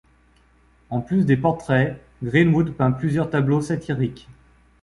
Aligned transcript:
En 0.89 0.99
plus 0.99 1.25
des 1.27 1.37
portraits, 1.37 2.01
Greenwood 2.23 2.73
peint 2.73 2.91
plusieurs 2.91 3.29
tableaux 3.29 3.61
satiriques. 3.61 4.29